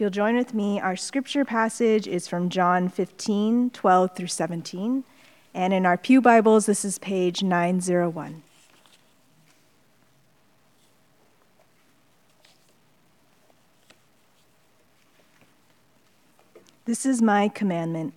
[0.00, 5.04] If you'll join with me, our scripture passage is from John 15, 12 through 17.
[5.52, 8.42] And in our Pew Bibles, this is page 901.
[16.86, 18.14] This is my commandment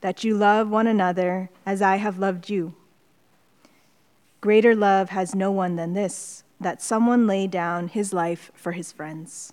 [0.00, 2.74] that you love one another as I have loved you.
[4.40, 8.90] Greater love has no one than this that someone lay down his life for his
[8.90, 9.52] friends.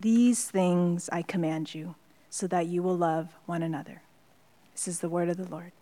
[0.00, 1.94] These things I command you,
[2.28, 4.02] so that you will love one another.
[4.72, 5.72] This is the word of the Lord.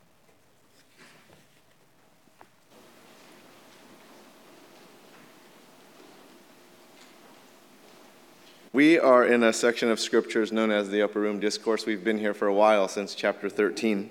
[8.74, 11.84] We are in a section of scriptures known as the Upper Room Discourse.
[11.84, 14.08] We've been here for a while, since chapter 13.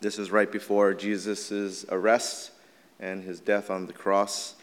[0.00, 2.50] This is right before Jesus' arrest
[2.98, 4.54] and his death on the cross.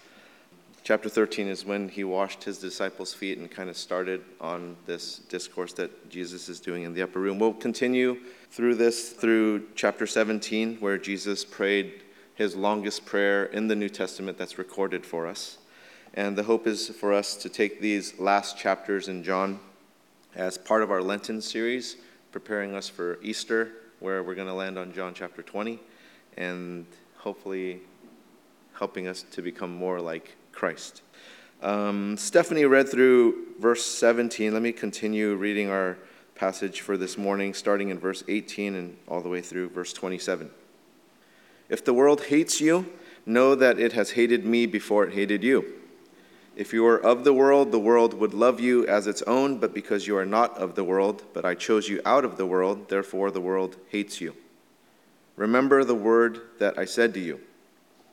[0.86, 5.20] Chapter 13 is when he washed his disciples' feet and kind of started on this
[5.30, 7.40] discourse that Jesus is doing in the upper room.
[7.40, 8.18] We'll continue
[8.52, 12.04] through this through chapter 17, where Jesus prayed
[12.36, 15.58] his longest prayer in the New Testament that's recorded for us.
[16.16, 19.62] And the hope is for us to take these last chapters in John
[20.36, 21.96] as part of our Lenten series,
[22.34, 25.80] preparing us for Easter, where we're going to land on John chapter 20,
[26.36, 26.86] and
[27.20, 27.80] hopefully
[28.74, 31.02] helping us to become more like Christ.
[31.62, 34.54] Um, Stephanie read through verse 17.
[34.54, 35.98] Let me continue reading our
[36.36, 40.50] passage for this morning, starting in verse 18 and all the way through verse 27.
[41.70, 42.92] If the world hates you,
[43.26, 45.74] know that it has hated me before it hated you.
[46.56, 49.74] If you were of the world, the world would love you as its own, but
[49.74, 52.90] because you are not of the world, but I chose you out of the world,
[52.90, 54.36] therefore the world hates you.
[55.36, 57.40] Remember the word that I said to you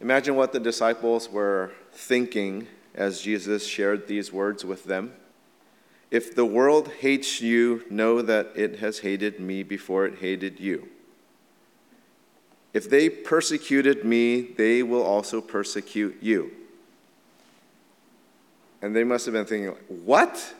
[0.00, 5.12] Imagine what the disciples were thinking as Jesus shared these words with them.
[6.10, 10.88] If the world hates you, know that it has hated me before it hated you.
[12.72, 16.52] If they persecuted me, they will also persecute you.
[18.82, 19.74] And they must have been thinking,
[20.04, 20.54] What?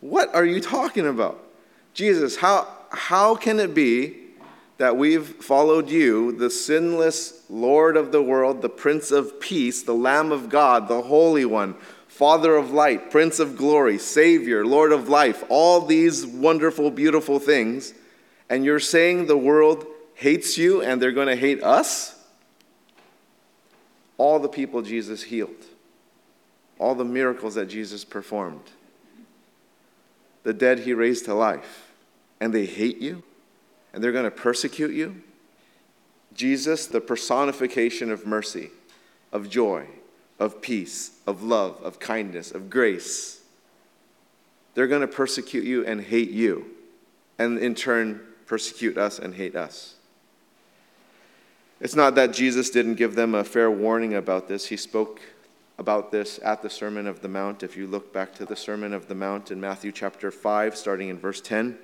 [0.00, 1.42] What are you talking about?
[1.94, 4.25] Jesus, how, how can it be
[4.78, 9.94] that we've followed you, the sinless Lord of the world, the Prince of Peace, the
[9.94, 11.74] Lamb of God, the Holy One,
[12.08, 17.94] Father of Light, Prince of Glory, Savior, Lord of Life, all these wonderful, beautiful things,
[18.50, 22.14] and you're saying the world hates you and they're going to hate us?
[24.18, 25.64] All the people Jesus healed,
[26.78, 28.70] all the miracles that Jesus performed,
[30.42, 31.92] the dead he raised to life,
[32.40, 33.22] and they hate you
[33.96, 35.22] and they're going to persecute you?
[36.34, 38.68] Jesus, the personification of mercy,
[39.32, 39.86] of joy,
[40.38, 43.40] of peace, of love, of kindness, of grace.
[44.74, 46.66] They're going to persecute you and hate you,
[47.38, 49.94] and in turn, persecute us and hate us.
[51.80, 54.66] It's not that Jesus didn't give them a fair warning about this.
[54.66, 55.22] He spoke
[55.78, 57.62] about this at the Sermon of the Mount.
[57.62, 61.08] If you look back to the Sermon of the Mount in Matthew chapter 5, starting
[61.08, 61.78] in verse 10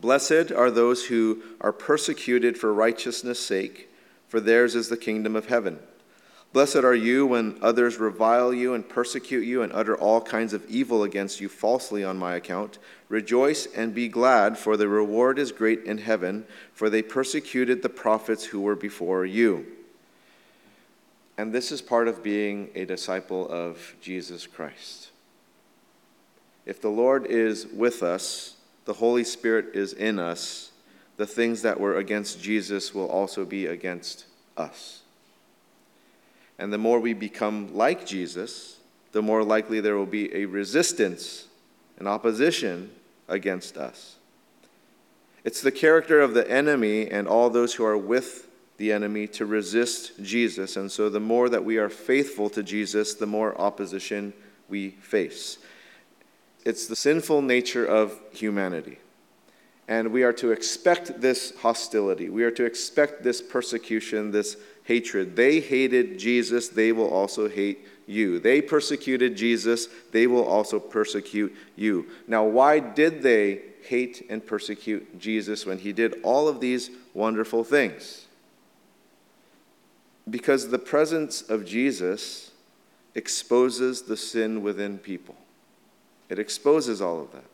[0.00, 3.88] Blessed are those who are persecuted for righteousness' sake,
[4.28, 5.78] for theirs is the kingdom of heaven.
[6.52, 10.64] Blessed are you when others revile you and persecute you and utter all kinds of
[10.70, 12.78] evil against you falsely on my account.
[13.08, 17.88] Rejoice and be glad, for the reward is great in heaven, for they persecuted the
[17.90, 19.66] prophets who were before you.
[21.36, 25.10] And this is part of being a disciple of Jesus Christ.
[26.64, 28.56] If the Lord is with us,
[28.88, 30.70] the Holy Spirit is in us,
[31.18, 34.24] the things that were against Jesus will also be against
[34.56, 35.02] us.
[36.58, 38.78] And the more we become like Jesus,
[39.12, 41.48] the more likely there will be a resistance,
[41.98, 42.90] an opposition
[43.28, 44.16] against us.
[45.44, 48.48] It's the character of the enemy and all those who are with
[48.78, 50.78] the enemy to resist Jesus.
[50.78, 54.32] And so the more that we are faithful to Jesus, the more opposition
[54.66, 55.58] we face.
[56.68, 58.98] It's the sinful nature of humanity.
[59.88, 62.28] And we are to expect this hostility.
[62.28, 65.34] We are to expect this persecution, this hatred.
[65.34, 68.38] They hated Jesus, they will also hate you.
[68.38, 72.04] They persecuted Jesus, they will also persecute you.
[72.26, 77.64] Now, why did they hate and persecute Jesus when he did all of these wonderful
[77.64, 78.26] things?
[80.28, 82.50] Because the presence of Jesus
[83.14, 85.36] exposes the sin within people,
[86.28, 87.44] it exposes all of that.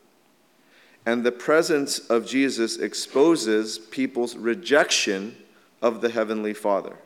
[1.05, 5.35] And the presence of Jesus exposes people's rejection
[5.81, 6.97] of the Heavenly Father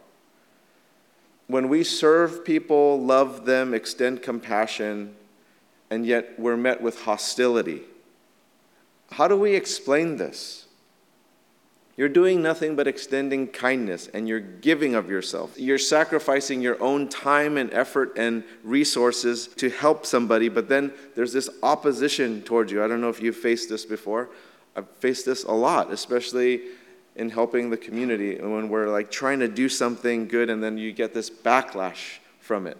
[1.50, 5.16] when we serve people, love them, extend compassion,
[5.90, 7.82] and yet we're met with hostility,
[9.10, 10.68] how do we explain this?
[12.00, 15.60] You're doing nothing but extending kindness and you're giving of yourself.
[15.60, 21.34] You're sacrificing your own time and effort and resources to help somebody, but then there's
[21.34, 22.82] this opposition towards you.
[22.82, 24.30] I don't know if you've faced this before.
[24.78, 26.62] I've faced this a lot, especially
[27.18, 30.78] in helping the community and when we're like trying to do something good and then
[30.78, 32.78] you get this backlash from it.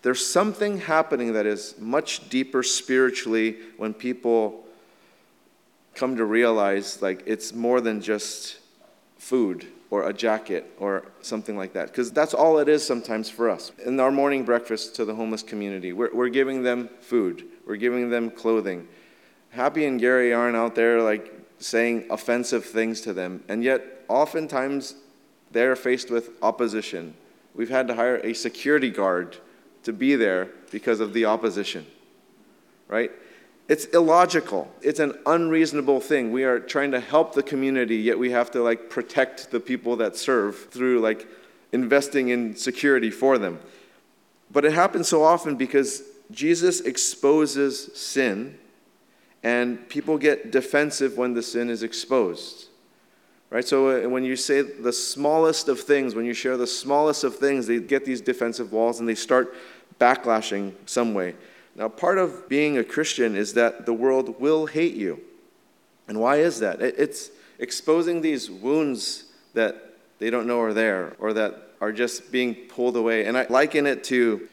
[0.00, 4.63] There's something happening that is much deeper spiritually when people
[5.94, 8.58] come to realize like it's more than just
[9.18, 11.88] food or a jacket or something like that.
[11.88, 13.70] Because that's all it is sometimes for us.
[13.84, 18.10] In our morning breakfast to the homeless community, we're, we're giving them food, we're giving
[18.10, 18.88] them clothing.
[19.50, 23.44] Happy and Gary aren't out there like saying offensive things to them.
[23.48, 24.96] And yet, oftentimes,
[25.52, 27.14] they're faced with opposition.
[27.54, 29.36] We've had to hire a security guard
[29.84, 31.86] to be there because of the opposition,
[32.88, 33.12] right?
[33.66, 34.70] It's illogical.
[34.82, 36.32] It's an unreasonable thing.
[36.32, 39.96] We are trying to help the community, yet we have to like protect the people
[39.96, 41.26] that serve through like
[41.72, 43.58] investing in security for them.
[44.50, 48.58] But it happens so often because Jesus exposes sin
[49.42, 52.68] and people get defensive when the sin is exposed.
[53.50, 53.64] Right?
[53.64, 57.36] So uh, when you say the smallest of things, when you share the smallest of
[57.36, 59.54] things, they get these defensive walls and they start
[60.00, 61.34] backlashing some way.
[61.76, 65.20] Now, part of being a Christian is that the world will hate you.
[66.06, 66.80] And why is that?
[66.80, 69.24] It's exposing these wounds
[69.54, 73.26] that they don't know are there or that are just being pulled away.
[73.26, 74.48] And I liken it to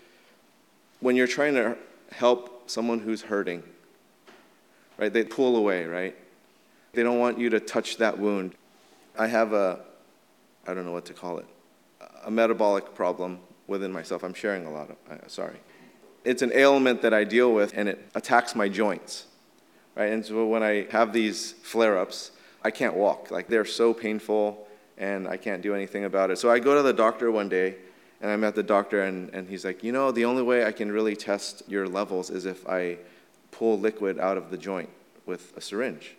[0.99, 1.77] when you're trying to
[2.11, 3.63] help someone who's hurting
[5.01, 5.11] right?
[5.11, 6.15] They pull away, right?
[6.93, 8.53] They don't want you to touch that wound.
[9.17, 9.79] I have a,
[10.67, 11.45] I don't know what to call it,
[12.23, 14.23] a metabolic problem within myself.
[14.23, 15.57] I'm sharing a lot of, uh, sorry.
[16.23, 19.25] It's an ailment that I deal with and it attacks my joints,
[19.95, 20.11] right?
[20.11, 22.31] And so when I have these flare ups,
[22.63, 23.31] I can't walk.
[23.31, 26.37] Like they're so painful and I can't do anything about it.
[26.37, 27.75] So I go to the doctor one day
[28.21, 30.71] and I'm at the doctor and, and he's like, you know, the only way I
[30.71, 32.97] can really test your levels is if I
[33.49, 34.89] pull liquid out of the joint
[35.25, 36.15] with a syringe.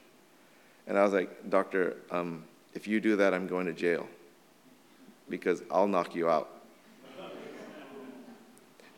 [0.87, 2.45] And I was like, Doctor, um,
[2.75, 4.07] if you do that, I'm going to jail
[5.29, 6.52] because I'll knock you out.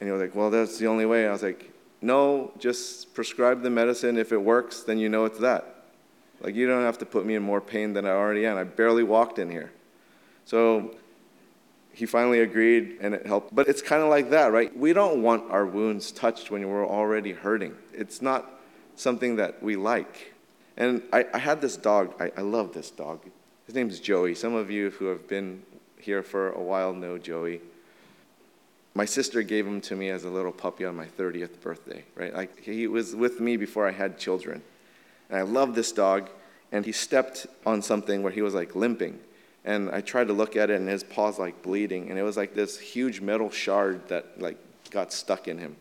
[0.05, 1.27] And he was like, Well, that's the only way.
[1.27, 4.19] I was like, No, just prescribe the medicine.
[4.19, 5.87] If it works, then you know it's that.
[6.43, 8.59] Like, you don't have to put me in more pain than I already am.
[8.59, 9.73] I barely walked in here.
[10.45, 10.95] So
[11.95, 13.55] he finally agreed and it helped.
[13.55, 14.77] But it's kind of like that, right?
[14.77, 17.75] We don't want our wounds touched when we're already hurting.
[17.95, 18.61] It's not
[18.97, 20.35] something that we like.
[20.77, 23.21] And I, I had this dog, I, I love this dog.
[23.65, 24.35] His name name's Joey.
[24.35, 25.63] Some of you who have been
[25.99, 27.63] here for a while know Joey.
[28.95, 32.33] My sister gave him to me as a little puppy on my 30th birthday, right?
[32.33, 34.63] Like he was with me before I had children.
[35.29, 36.31] And I love this dog,
[36.71, 39.19] and he stepped on something where he was like limping.
[39.65, 42.37] And I tried to look at it, and his paw's like bleeding, and it was
[42.37, 44.59] like this huge metal shard that like
[44.91, 45.75] got stuck in him.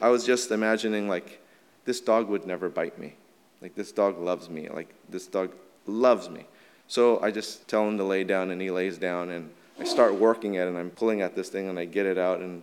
[0.00, 1.40] I was just imagining like
[1.86, 3.14] this dog would never bite me.
[3.62, 4.68] Like this dog loves me.
[4.68, 5.52] Like this dog
[5.86, 6.44] loves me.
[6.88, 10.14] So I just tell him to lay down, and he lays down, and I start
[10.14, 12.62] working at it and I'm pulling at this thing and I get it out and,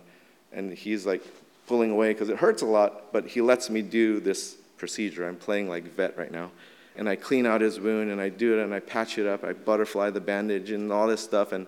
[0.52, 1.22] and he's like
[1.66, 5.28] pulling away because it hurts a lot, but he lets me do this procedure.
[5.28, 6.50] I'm playing like vet right now.
[6.96, 9.44] And I clean out his wound and I do it and I patch it up.
[9.44, 11.52] I butterfly the bandage and all this stuff.
[11.52, 11.66] And,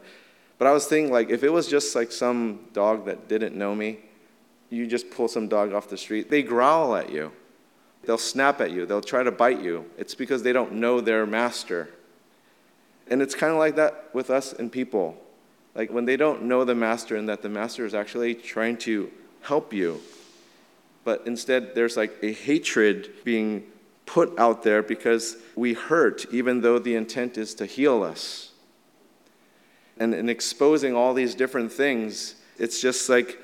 [0.58, 3.74] but I was thinking, like, if it was just like some dog that didn't know
[3.74, 4.00] me,
[4.68, 7.32] you just pull some dog off the street, they growl at you.
[8.02, 8.84] They'll snap at you.
[8.84, 9.90] They'll try to bite you.
[9.96, 11.88] It's because they don't know their master.
[13.08, 15.16] And it's kind of like that with us and people.
[15.74, 19.10] Like when they don't know the master and that the master is actually trying to
[19.42, 20.00] help you,
[21.04, 23.64] but instead there's like a hatred being
[24.06, 28.52] put out there because we hurt, even though the intent is to heal us.
[29.96, 33.38] And in exposing all these different things, it's just like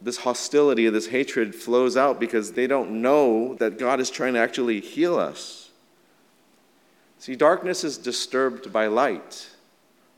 [0.00, 4.40] this hostility, this hatred flows out because they don't know that God is trying to
[4.40, 5.70] actually heal us.
[7.18, 9.48] See, darkness is disturbed by light,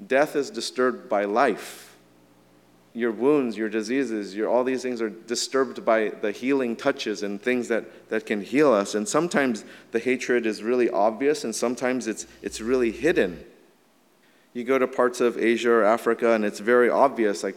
[0.04, 1.96] death is disturbed by life.
[2.92, 7.42] Your wounds, your diseases, your, all these things are disturbed by the healing touches and
[7.42, 8.94] things that, that can heal us.
[8.94, 13.44] And sometimes the hatred is really obvious, and sometimes it's, it's really hidden.
[14.52, 17.56] You go to parts of Asia or Africa, and it's very obvious, like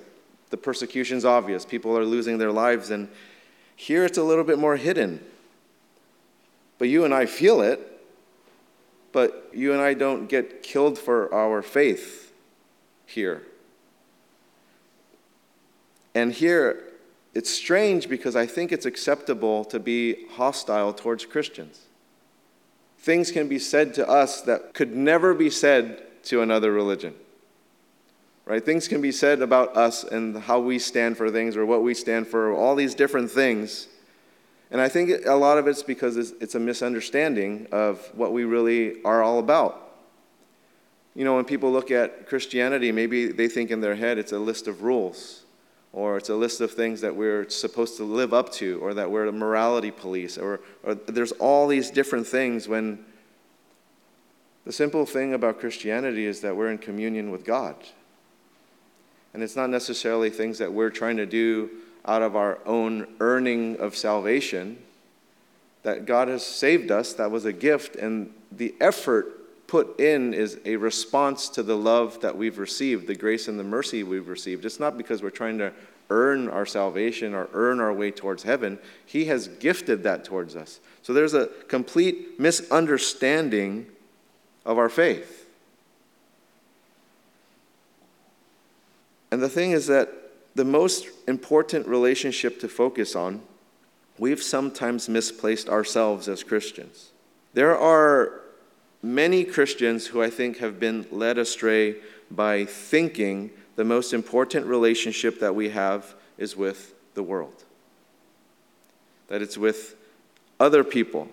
[0.50, 1.66] the persecution's obvious.
[1.66, 2.90] People are losing their lives.
[2.90, 3.08] And
[3.76, 5.24] here it's a little bit more hidden.
[6.80, 7.80] But you and I feel it,
[9.12, 12.27] but you and I don't get killed for our faith
[13.08, 13.42] here.
[16.14, 16.84] And here,
[17.34, 21.82] it's strange because I think it's acceptable to be hostile towards Christians.
[23.00, 27.16] Things can be said to us that could never be said to another religion
[28.48, 28.64] right?
[28.64, 31.94] Things can be said about us and how we stand for things or what we
[31.94, 33.88] stand for, all these different things.
[34.72, 39.04] And I think a lot of it's because it's a misunderstanding of what we really
[39.04, 39.87] are all about.
[41.18, 44.38] You know, when people look at Christianity, maybe they think in their head it's a
[44.38, 45.46] list of rules,
[45.92, 49.10] or it's a list of things that we're supposed to live up to, or that
[49.10, 53.04] we're a morality police, or, or there's all these different things when
[54.64, 57.76] the simple thing about Christianity is that we're in communion with God.
[59.34, 61.72] And it's not necessarily things that we're trying to do
[62.06, 64.78] out of our own earning of salvation.
[65.82, 69.37] That God has saved us, that was a gift, and the effort
[69.68, 73.64] put in is a response to the love that we've received, the grace and the
[73.64, 74.66] mercy we've received.
[74.66, 75.74] It's not because we're trying to
[76.10, 78.80] earn our salvation or earn our way towards heaven.
[79.06, 80.80] He has gifted that towards us.
[81.02, 83.88] So there's a complete misunderstanding
[84.66, 85.46] of our faith.
[89.32, 90.10] And the thing is that
[90.56, 93.42] the most important relationship to focus on,
[94.18, 97.12] we've sometimes misplaced ourselves as Christians.
[97.54, 98.42] There are
[99.02, 101.96] many Christians who I think have been led astray
[102.30, 107.64] by thinking the most important relationship that we have is with the world,
[109.28, 109.96] that it's with
[110.60, 111.28] other people.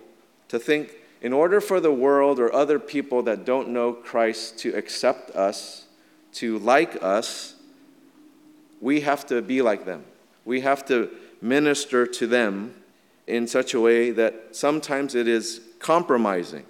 [0.49, 4.75] To think, in order for the world or other people that don't know Christ to
[4.75, 5.87] accept us,
[6.35, 7.55] to like us,
[8.81, 10.05] we have to be like them.
[10.45, 12.75] We have to minister to them
[13.27, 16.67] in such a way that sometimes it is compromising.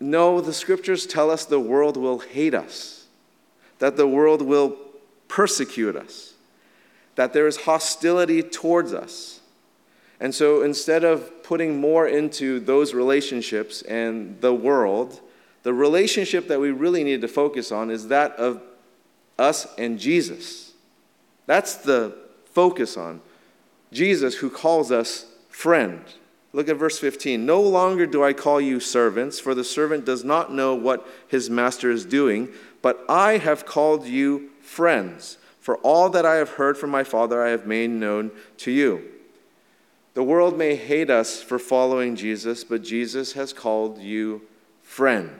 [0.00, 3.06] No, the scriptures tell us the world will hate us,
[3.78, 4.76] that the world will
[5.28, 6.34] persecute us,
[7.16, 9.40] that there is hostility towards us.
[10.18, 15.20] And so instead of putting more into those relationships and the world,
[15.62, 18.62] the relationship that we really need to focus on is that of
[19.38, 20.72] us and Jesus.
[21.46, 22.16] That's the
[22.46, 23.20] focus on.
[23.92, 26.02] Jesus, who calls us friend.
[26.52, 27.46] Look at verse 15.
[27.46, 31.48] No longer do I call you servants, for the servant does not know what his
[31.48, 32.48] master is doing,
[32.82, 35.38] but I have called you friends.
[35.60, 39.04] For all that I have heard from my Father, I have made known to you.
[40.14, 44.42] The world may hate us for following Jesus, but Jesus has called you
[44.82, 45.38] friend.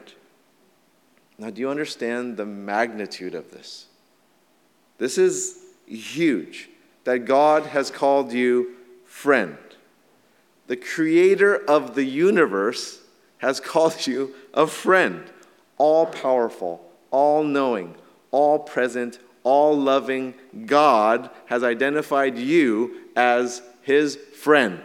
[1.38, 3.86] Now, do you understand the magnitude of this?
[4.98, 6.68] This is huge
[7.04, 9.56] that God has called you friend.
[10.70, 13.00] The creator of the universe
[13.38, 15.24] has called you a friend,
[15.78, 17.96] all powerful, all knowing,
[18.30, 20.32] all present, all loving
[20.66, 24.80] God has identified you as his friend.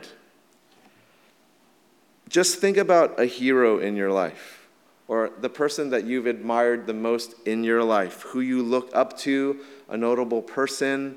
[2.29, 4.67] Just think about a hero in your life
[5.07, 9.15] or the person that you've admired the most in your life, who you look up
[9.19, 11.15] to, a notable person,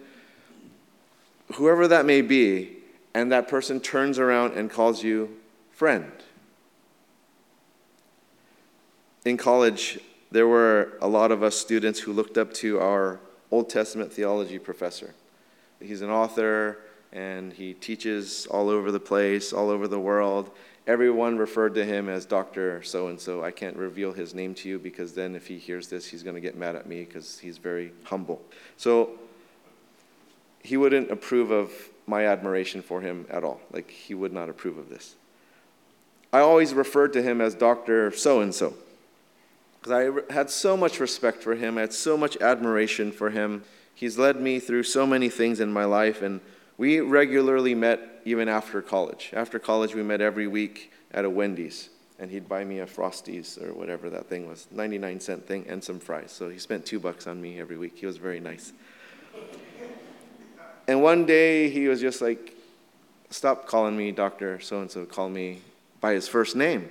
[1.54, 2.77] whoever that may be,
[3.18, 5.28] and that person turns around and calls you
[5.72, 6.12] friend.
[9.24, 9.98] In college,
[10.30, 13.18] there were a lot of us students who looked up to our
[13.50, 15.16] Old Testament theology professor.
[15.80, 16.78] He's an author
[17.12, 20.52] and he teaches all over the place, all over the world.
[20.86, 22.84] Everyone referred to him as Dr.
[22.84, 23.42] So and so.
[23.42, 26.36] I can't reveal his name to you because then if he hears this, he's going
[26.36, 28.40] to get mad at me because he's very humble.
[28.76, 29.18] So
[30.62, 31.72] he wouldn't approve of
[32.08, 33.60] my admiration for him at all.
[33.70, 35.14] Like, he would not approve of this.
[36.32, 38.12] I always referred to him as Dr.
[38.12, 38.74] So and so
[39.80, 43.64] because I had so much respect for him, I had so much admiration for him.
[43.94, 46.40] He's led me through so many things in my life, and
[46.76, 49.30] we regularly met even after college.
[49.32, 53.60] After college, we met every week at a Wendy's, and he'd buy me a Frosties
[53.62, 56.32] or whatever that thing was 99 cent thing and some fries.
[56.32, 57.96] So he spent two bucks on me every week.
[57.96, 58.72] He was very nice.
[60.88, 62.54] And one day he was just like,
[63.30, 64.58] Stop calling me Dr.
[64.60, 65.60] So and so, call me
[66.00, 66.88] by his first name.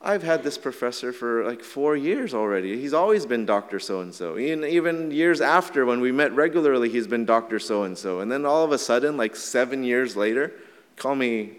[0.00, 2.78] I've had this professor for like four years already.
[2.78, 3.78] He's always been Dr.
[3.78, 4.38] So and so.
[4.38, 7.58] Even years after, when we met regularly, he's been Dr.
[7.58, 8.20] So and so.
[8.20, 10.52] And then all of a sudden, like seven years later,
[10.96, 11.52] call me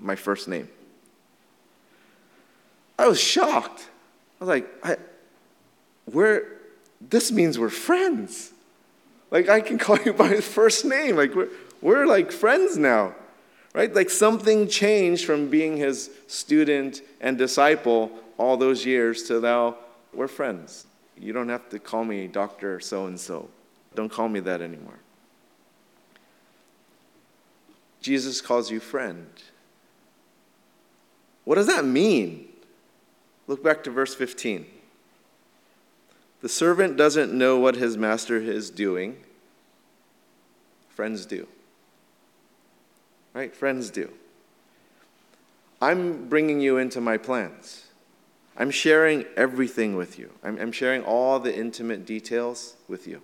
[0.00, 0.68] my first name.
[2.98, 3.88] I was shocked.
[4.40, 4.96] I was like, I,
[6.12, 6.46] we're,
[7.00, 8.52] this means we're friends.
[9.30, 11.16] Like, I can call you by his first name.
[11.16, 11.48] Like, we're,
[11.80, 13.14] we're like friends now,
[13.74, 13.94] right?
[13.94, 19.76] Like, something changed from being his student and disciple all those years to now
[20.14, 20.86] we're friends.
[21.16, 22.80] You don't have to call me Dr.
[22.80, 23.48] So and so.
[23.94, 24.98] Don't call me that anymore.
[28.00, 29.26] Jesus calls you friend.
[31.44, 32.48] What does that mean?
[33.46, 34.66] Look back to verse 15.
[36.40, 39.16] The servant doesn't know what his master is doing.
[40.88, 41.48] Friends do.
[43.34, 43.54] Right?
[43.54, 44.10] Friends do.
[45.80, 47.86] I'm bringing you into my plans.
[48.56, 50.32] I'm sharing everything with you.
[50.42, 53.22] I'm, I'm sharing all the intimate details with you.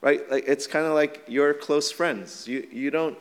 [0.00, 0.30] Right?
[0.30, 2.48] Like, it's kind of like your close friends.
[2.48, 3.18] You, you don't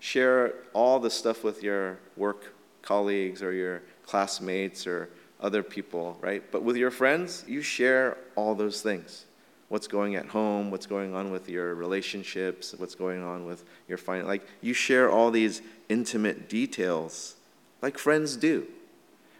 [0.00, 6.42] share all the stuff with your work colleagues or your classmates or other people, right?
[6.50, 9.24] But with your friends, you share all those things.
[9.68, 13.98] What's going at home, what's going on with your relationships, what's going on with your
[13.98, 14.26] finance.
[14.26, 17.36] Like you share all these intimate details
[17.82, 18.66] like friends do.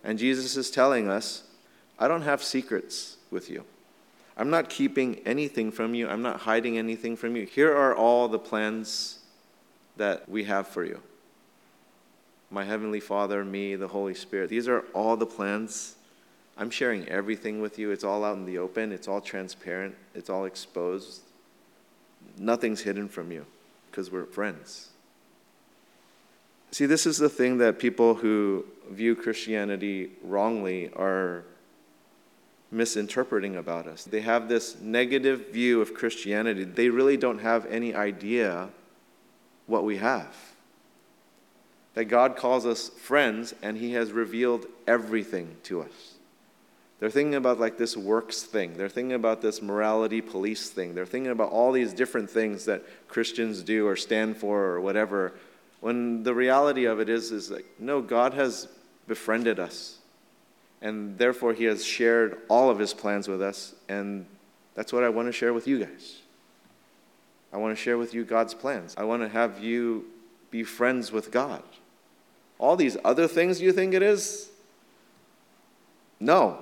[0.05, 1.45] And Jesus is telling us,
[1.99, 3.65] I don't have secrets with you.
[4.37, 6.09] I'm not keeping anything from you.
[6.09, 7.45] I'm not hiding anything from you.
[7.45, 9.19] Here are all the plans
[9.97, 11.01] that we have for you
[12.51, 14.49] my Heavenly Father, me, the Holy Spirit.
[14.49, 15.97] These are all the plans.
[16.57, 17.91] I'm sharing everything with you.
[17.91, 21.23] It's all out in the open, it's all transparent, it's all exposed.
[22.39, 23.47] Nothing's hidden from you
[23.91, 24.91] because we're friends.
[26.71, 31.45] See, this is the thing that people who view Christianity wrongly are
[32.71, 34.05] misinterpreting about us.
[34.05, 36.65] They have this negative view of Christianity.
[36.65, 38.69] They really don't have any idea
[39.67, 40.35] what we have
[41.99, 46.15] that God calls us friends and He has revealed everything to us.
[47.01, 48.77] They're thinking about like this works thing.
[48.77, 50.95] They're thinking about this morality police thing.
[50.95, 55.33] They're thinking about all these different things that Christians do or stand for or whatever.
[55.81, 58.69] When the reality of it is, is like, no, God has
[59.09, 59.99] befriended us.
[60.81, 63.75] And therefore, He has shared all of His plans with us.
[63.89, 64.25] And
[64.77, 66.21] that's what I want to share with you guys.
[67.53, 68.95] I want to share with you God's plans.
[68.97, 70.05] I want to have you
[70.51, 71.63] be friends with God.
[72.59, 74.49] All these other things you think it is?
[76.21, 76.59] No.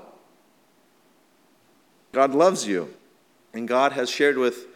[2.12, 2.94] God loves you,
[3.52, 4.66] and God has shared with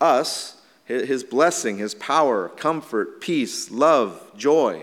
[0.00, 4.82] us his blessing, his power, comfort, peace, love, joy.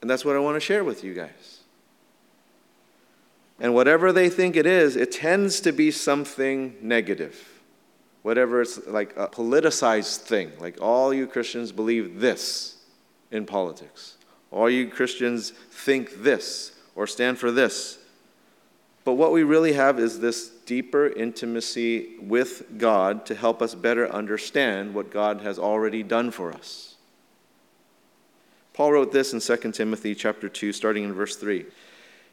[0.00, 1.60] And that's what I want to share with you guys.
[3.58, 7.60] And whatever they think it is, it tends to be something negative.
[8.22, 12.79] Whatever it's like a politicized thing, like all you Christians believe this
[13.30, 14.16] in politics.
[14.50, 17.98] All you Christians think this or stand for this.
[19.04, 24.10] But what we really have is this deeper intimacy with God to help us better
[24.10, 26.96] understand what God has already done for us.
[28.72, 31.66] Paul wrote this in 2 Timothy chapter 2 starting in verse 3.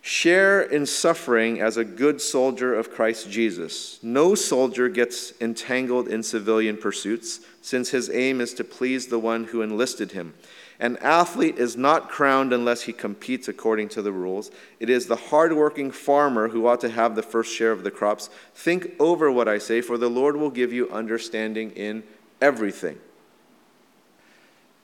[0.01, 3.99] Share in suffering as a good soldier of Christ Jesus.
[4.03, 9.45] No soldier gets entangled in civilian pursuits, since his aim is to please the one
[9.45, 10.33] who enlisted him.
[10.79, 14.51] An athlete is not crowned unless he competes according to the rules.
[14.79, 18.29] It is the hardworking farmer who ought to have the first share of the crops.
[18.53, 22.03] Think over what I say, for the Lord will give you understanding in
[22.41, 22.99] everything.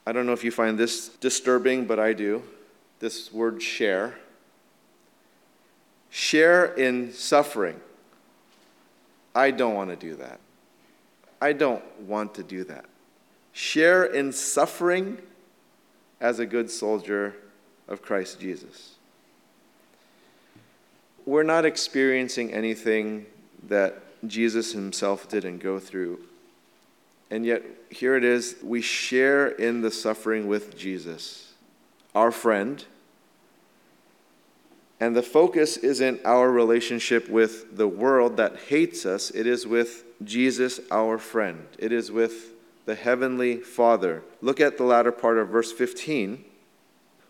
[0.05, 2.41] I don't know if you find this disturbing, but I do.
[2.99, 4.15] This word share.
[6.09, 7.79] share in suffering.
[9.35, 10.39] I don't want to do that.
[11.41, 12.85] I don't want to do that.
[13.51, 15.19] Share in suffering
[16.23, 17.35] as a good soldier
[17.89, 18.95] of Christ Jesus.
[21.25, 23.25] We're not experiencing anything
[23.67, 26.21] that Jesus himself didn't go through.
[27.29, 31.51] And yet, here it is we share in the suffering with Jesus,
[32.15, 32.83] our friend.
[34.99, 40.05] And the focus isn't our relationship with the world that hates us, it is with
[40.23, 41.67] Jesus, our friend.
[41.77, 42.52] It is with
[42.85, 44.23] the Heavenly Father.
[44.41, 46.43] Look at the latter part of verse 15.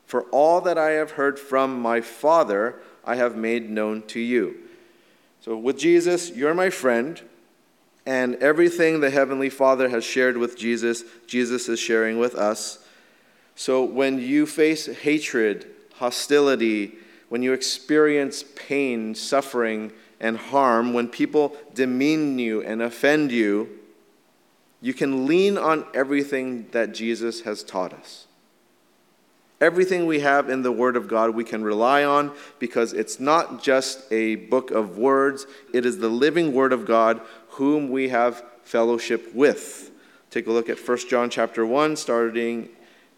[0.05, 4.57] For all that I have heard from my Father, I have made known to you.
[5.41, 7.21] So, with Jesus, you're my friend,
[8.05, 12.85] and everything the Heavenly Father has shared with Jesus, Jesus is sharing with us.
[13.55, 16.93] So, when you face hatred, hostility,
[17.29, 23.79] when you experience pain, suffering, and harm, when people demean you and offend you,
[24.83, 28.27] you can lean on everything that Jesus has taught us.
[29.61, 33.63] Everything we have in the Word of God we can rely on because it's not
[33.63, 38.43] just a book of words, it is the living Word of God whom we have
[38.63, 39.89] fellowship with.
[40.29, 42.67] Take a look at 1 John chapter 1 starting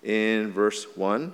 [0.03, 1.33] in verse 1.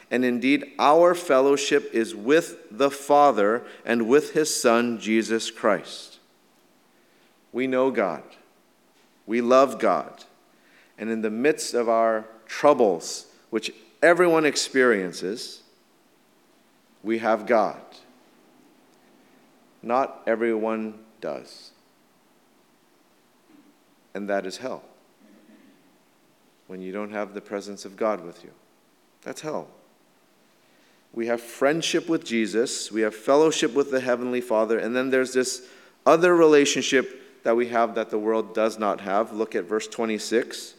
[0.11, 6.19] and indeed our fellowship is with the Father and with his Son, Jesus Christ.
[7.53, 8.23] We know God,
[9.25, 10.25] we love God,
[10.97, 15.63] and in the midst of our troubles, which everyone experiences,
[17.03, 17.81] we have God.
[19.81, 21.71] Not everyone does.
[24.13, 24.83] And that is hell.
[26.67, 28.51] When you don't have the presence of God with you,
[29.23, 29.67] that's hell.
[31.13, 35.33] We have friendship with Jesus, we have fellowship with the Heavenly Father, and then there's
[35.33, 35.67] this
[36.05, 39.33] other relationship that we have that the world does not have.
[39.33, 40.75] Look at verse 26.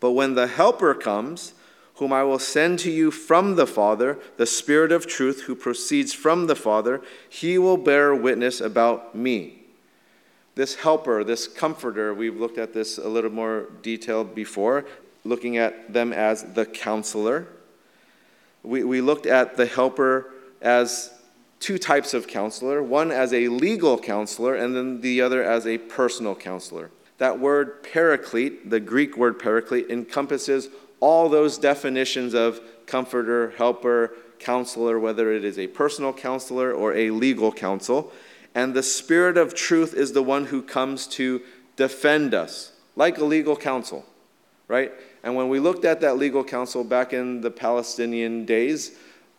[0.00, 1.54] But when the Helper comes,
[1.94, 6.12] whom I will send to you from the Father, the Spirit of truth who proceeds
[6.12, 9.60] from the Father, he will bear witness about me.
[10.56, 14.84] This helper, this comforter, we've looked at this a little more detailed before,
[15.24, 17.46] looking at them as the counselor.
[18.64, 21.12] We, we looked at the helper as
[21.60, 25.78] two types of counselor one as a legal counselor, and then the other as a
[25.78, 26.90] personal counselor.
[27.18, 30.68] That word paraclete, the Greek word paraclete, encompasses
[31.00, 37.10] all those definitions of comforter, helper, counselor, whether it is a personal counselor or a
[37.10, 38.12] legal counsel.
[38.54, 41.42] And the Spirit of truth is the one who comes to
[41.76, 44.04] defend us, like a legal counsel,
[44.68, 44.92] right?
[45.24, 48.96] And when we looked at that legal counsel back in the Palestinian days,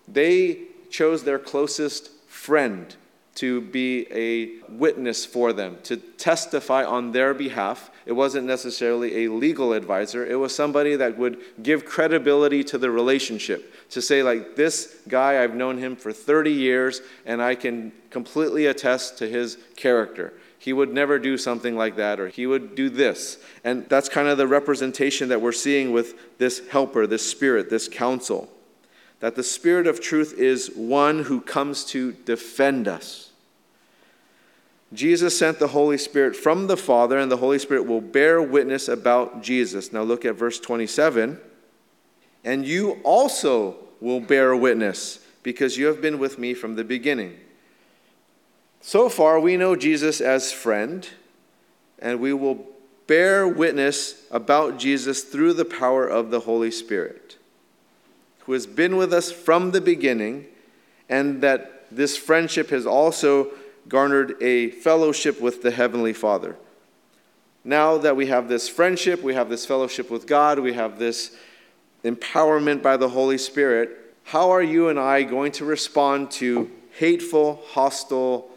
[0.08, 2.93] they chose their closest friend
[3.36, 7.91] to be a witness for them, to testify on their behalf.
[8.08, 12.89] It wasn't necessarily a legal advisor, it was somebody that would give credibility to the
[12.89, 13.71] relationship.
[13.91, 18.65] To say, like, this guy, I've known him for 30 years, and I can completely
[18.65, 22.89] attest to his character he would never do something like that, or he would do
[22.89, 23.38] this.
[23.63, 27.88] And that's kind of the representation that we're seeing with this helper, this spirit, this
[27.88, 28.50] counsel.
[29.20, 33.32] That the spirit of truth is one who comes to defend us.
[34.94, 38.88] Jesus sent the Holy Spirit from the Father, and the Holy Spirit will bear witness
[38.88, 39.91] about Jesus.
[39.91, 41.39] Now look at verse 27.
[42.44, 47.38] And you also will bear witness, because you have been with me from the beginning.
[48.88, 51.10] So far, we know Jesus as friend,
[51.98, 52.67] and we will
[53.08, 57.36] bear witness about Jesus through the power of the Holy Spirit,
[58.41, 60.45] who has been with us from the beginning,
[61.10, 63.50] and that this friendship has also
[63.89, 66.56] garnered a fellowship with the Heavenly Father.
[67.63, 71.36] Now that we have this friendship, we have this fellowship with God, we have this
[72.04, 76.69] empowerment by the Holy Spirit, how are you and I going to respond to
[77.00, 78.52] hateful, hostile,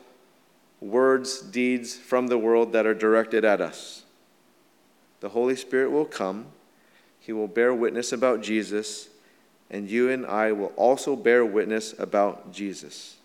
[0.81, 4.05] words, deeds from the world that are directed at us.
[5.21, 6.47] The Holy Spirit will come,
[7.19, 9.09] He will bear witness about Jesus,
[9.71, 13.17] and you and I will also bear witness about Jesus.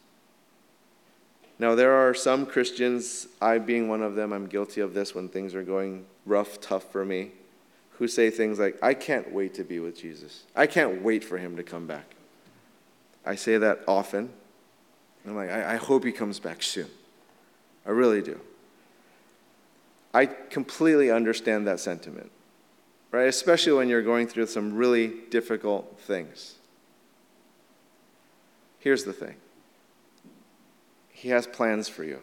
[1.60, 5.30] Now, there are some Christians, I being one of them, I'm guilty of this when
[5.30, 7.32] things are going rough, tough for me,
[7.92, 10.44] who say things like, I can't wait to be with Jesus.
[10.56, 12.16] I can't wait for him to come back.
[13.26, 14.30] I say that often.
[15.26, 16.90] I'm like, I, I hope he comes back soon.
[17.86, 18.40] I really do.
[20.14, 22.32] I completely understand that sentiment,
[23.12, 23.28] right?
[23.28, 26.56] Especially when you're going through some really difficult things.
[28.80, 29.36] Here's the thing
[31.10, 32.20] He has plans for you.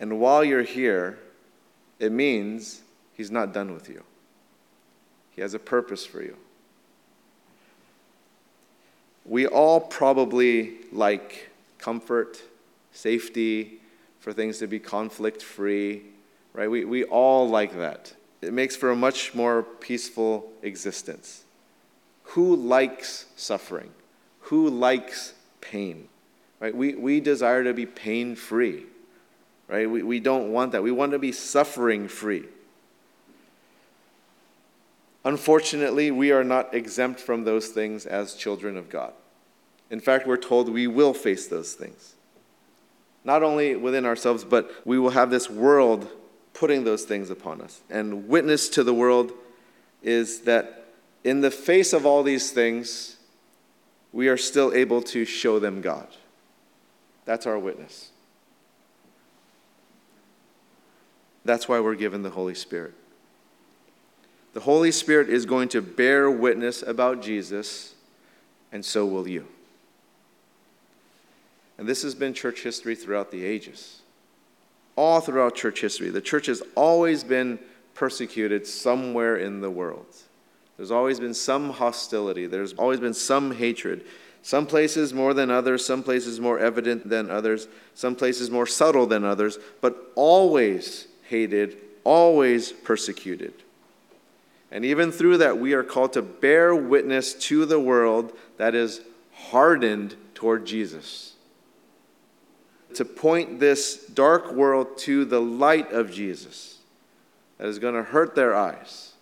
[0.00, 1.18] And while you're here,
[1.98, 2.82] it means
[3.14, 4.04] He's not done with you.
[5.30, 6.36] He has a purpose for you.
[9.24, 12.42] We all probably like comfort,
[12.92, 13.80] safety,
[14.20, 16.02] for things to be conflict free,
[16.52, 16.70] right?
[16.70, 18.12] We, we all like that.
[18.42, 21.44] It makes for a much more peaceful existence.
[22.24, 23.90] Who likes suffering?
[24.42, 26.08] Who likes pain?
[26.60, 26.74] Right?
[26.74, 28.84] We, we desire to be pain free,
[29.68, 29.88] right?
[29.88, 30.82] We, we don't want that.
[30.82, 32.44] We want to be suffering free.
[35.24, 39.12] Unfortunately, we are not exempt from those things as children of God.
[39.90, 42.14] In fact, we're told we will face those things.
[43.24, 46.08] Not only within ourselves, but we will have this world
[46.54, 47.80] putting those things upon us.
[47.90, 49.32] And witness to the world
[50.02, 50.86] is that
[51.24, 53.16] in the face of all these things,
[54.12, 56.08] we are still able to show them God.
[57.24, 58.10] That's our witness.
[61.44, 62.94] That's why we're given the Holy Spirit.
[64.54, 67.94] The Holy Spirit is going to bear witness about Jesus,
[68.72, 69.46] and so will you.
[71.78, 74.02] And this has been church history throughout the ages.
[74.96, 77.60] All throughout church history, the church has always been
[77.94, 80.06] persecuted somewhere in the world.
[80.76, 84.04] There's always been some hostility, there's always been some hatred.
[84.40, 89.04] Some places more than others, some places more evident than others, some places more subtle
[89.04, 93.52] than others, but always hated, always persecuted.
[94.70, 99.00] And even through that, we are called to bear witness to the world that is
[99.32, 101.34] hardened toward Jesus
[102.98, 106.78] to point this dark world to the light of Jesus
[107.56, 109.12] that is going to hurt their eyes,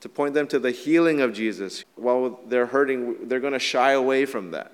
[0.00, 1.84] to point them to the healing of Jesus.
[1.94, 4.72] While they're hurting, they're going to shy away from that.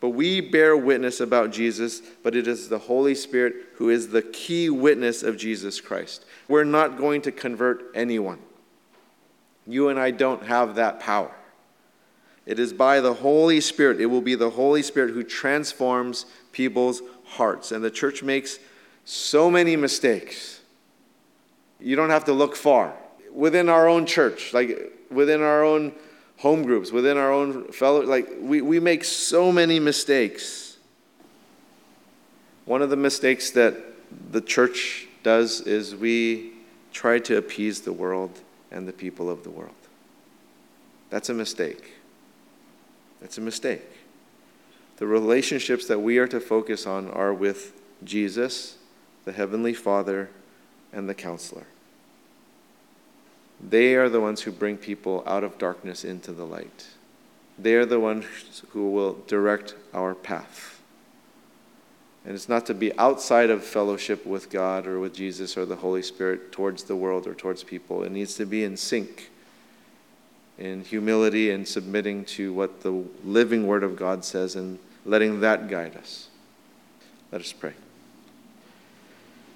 [0.00, 4.20] But we bear witness about Jesus, but it is the Holy Spirit who is the
[4.20, 6.26] key witness of Jesus Christ.
[6.46, 8.40] We're not going to convert anyone.
[9.66, 11.34] You and I don't have that power.
[12.46, 14.00] It is by the Holy Spirit.
[14.00, 17.72] It will be the Holy Spirit who transforms people's hearts.
[17.72, 18.60] And the church makes
[19.04, 20.60] so many mistakes.
[21.80, 22.94] You don't have to look far.
[23.34, 25.92] Within our own church, like within our own
[26.38, 30.76] home groups, within our own fellow, like we, we make so many mistakes.
[32.64, 33.76] One of the mistakes that
[34.30, 36.52] the church does is we
[36.92, 39.74] try to appease the world and the people of the world.
[41.10, 41.95] That's a mistake.
[43.20, 43.82] That's a mistake.
[44.98, 47.72] The relationships that we are to focus on are with
[48.04, 48.76] Jesus,
[49.24, 50.30] the Heavenly Father,
[50.92, 51.66] and the Counselor.
[53.60, 56.86] They are the ones who bring people out of darkness into the light.
[57.58, 60.82] They are the ones who will direct our path.
[62.24, 65.76] And it's not to be outside of fellowship with God or with Jesus or the
[65.76, 68.02] Holy Spirit towards the world or towards people.
[68.02, 69.30] It needs to be in sync,
[70.58, 75.68] in humility and submitting to what the living Word of God says and letting that
[75.68, 76.28] guide us.
[77.30, 77.74] Let us pray.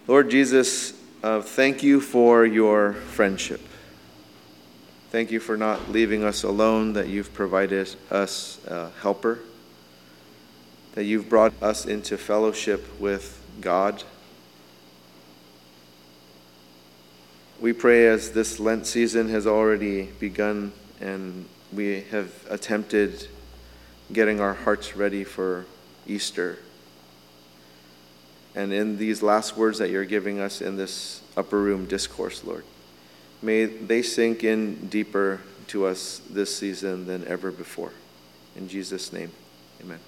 [0.06, 3.60] Lord Jesus, uh, thank you for your friendship.
[5.10, 9.40] Thank you for not leaving us alone, that you've provided us a helper,
[10.94, 14.02] that you've brought us into fellowship with God.
[17.60, 23.28] We pray as this Lent season has already begun and we have attempted
[24.12, 25.66] getting our hearts ready for
[26.06, 26.58] Easter.
[28.54, 32.64] And in these last words that you're giving us in this upper room discourse, Lord,
[33.42, 37.92] may they sink in deeper to us this season than ever before.
[38.56, 39.30] In Jesus' name,
[39.80, 40.00] amen.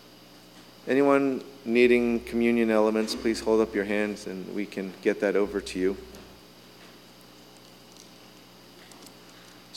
[0.89, 5.61] Anyone needing communion elements, please hold up your hands and we can get that over
[5.61, 5.97] to you.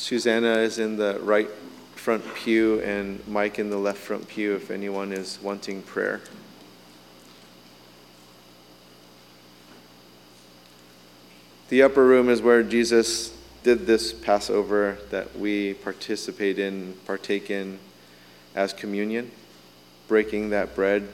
[0.05, 1.49] Susanna is in the right
[1.95, 6.21] front pew and Mike in the left front pew if anyone is wanting prayer.
[11.69, 17.79] The upper room is where Jesus did this Passover that we participate in, partake in
[18.53, 19.31] as communion.
[20.07, 21.09] breaking that bread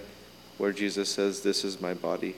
[0.57, 2.35] where Jesus says, This is my body.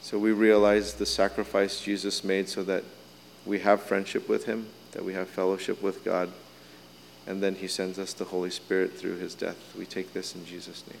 [0.00, 2.84] So we realize the sacrifice Jesus made so that
[3.44, 6.30] we have friendship with him, that we have fellowship with God,
[7.26, 9.56] and then he sends us the Holy Spirit through his death.
[9.76, 11.00] We take this in Jesus' name.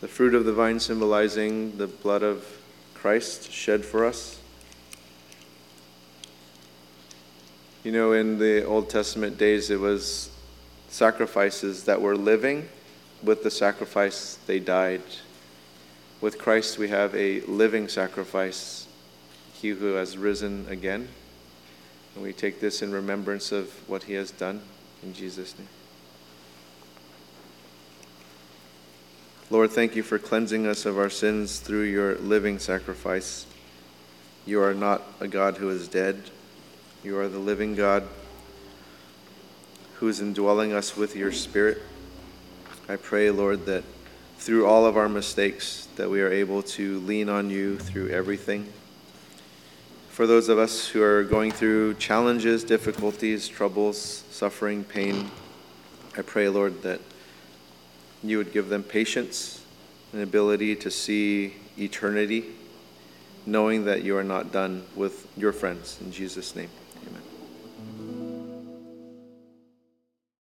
[0.00, 2.46] The fruit of the vine symbolizing the blood of
[2.94, 4.38] Christ shed for us.
[7.82, 10.30] You know, in the Old Testament days, it was
[10.88, 12.68] sacrifices that were living.
[13.24, 15.02] With the sacrifice, they died.
[16.20, 18.88] With Christ, we have a living sacrifice,
[19.52, 21.08] He who has risen again.
[22.14, 24.60] And we take this in remembrance of what He has done.
[25.02, 25.68] In Jesus' name.
[29.50, 33.46] Lord, thank you for cleansing us of our sins through your living sacrifice.
[34.44, 36.30] You are not a God who is dead.
[37.04, 38.08] You are the living God
[39.94, 41.78] who is indwelling us with your Spirit.
[42.88, 43.84] I pray, Lord, that
[44.38, 48.72] through all of our mistakes, that we are able to lean on you through everything.
[50.10, 55.30] For those of us who are going through challenges, difficulties, troubles, suffering, pain,
[56.16, 57.00] I pray, Lord, that
[58.22, 59.64] you would give them patience
[60.12, 62.46] and ability to see eternity,
[63.46, 65.98] knowing that you are not done with your friends.
[66.00, 66.70] In Jesus' name.